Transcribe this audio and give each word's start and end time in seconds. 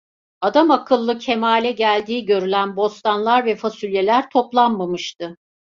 Adamakıllı 0.41 1.19
kemale 1.19 1.71
geldiği 1.71 2.25
görülen 2.25 2.75
bostanlar 2.75 3.45
ve 3.45 3.55
fasulyeler 3.55 4.29
toplanmamıştı. 4.29 5.37